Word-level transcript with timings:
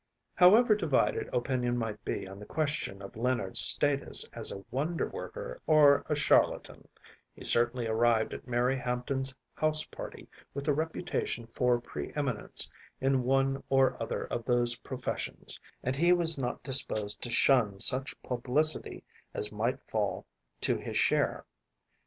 However 0.33 0.73
divided 0.73 1.29
opinion 1.31 1.77
might 1.77 2.03
be 2.03 2.27
on 2.27 2.39
the 2.39 2.45
question 2.47 3.03
of 3.03 3.15
Leonard’s 3.15 3.59
status 3.59 4.25
as 4.33 4.51
a 4.51 4.63
wonderworker 4.73 5.59
or 5.67 6.03
a 6.09 6.15
charlatan, 6.15 6.87
he 7.35 7.43
certainly 7.43 7.85
arrived 7.85 8.33
at 8.33 8.47
Mary 8.47 8.79
Hampton’s 8.79 9.35
house 9.53 9.85
party 9.85 10.27
with 10.55 10.67
a 10.67 10.73
reputation 10.73 11.45
for 11.53 11.79
pre 11.79 12.11
eminence 12.15 12.67
in 12.99 13.21
one 13.25 13.63
or 13.69 13.95
other 14.01 14.23
of 14.25 14.43
those 14.43 14.75
professions, 14.77 15.59
and 15.83 15.95
he 15.95 16.13
was 16.13 16.35
not 16.35 16.63
disposed 16.63 17.21
to 17.21 17.29
shun 17.29 17.79
such 17.79 18.19
publicity 18.23 19.03
as 19.35 19.51
might 19.51 19.79
fall 19.81 20.25
to 20.61 20.77
his 20.79 20.97
share. 20.97 21.45